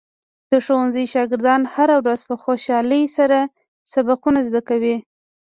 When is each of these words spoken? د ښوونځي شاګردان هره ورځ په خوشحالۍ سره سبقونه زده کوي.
د 0.51 0.53
ښوونځي 0.65 1.05
شاګردان 1.13 1.61
هره 1.75 1.95
ورځ 2.03 2.21
په 2.29 2.35
خوشحالۍ 2.43 3.03
سره 3.17 3.39
سبقونه 3.93 4.39
زده 4.47 4.61
کوي. 4.69 4.95